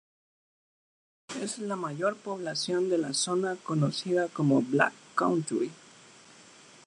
[1.39, 5.69] Es la mayor población de la zona conocida como "Black Country".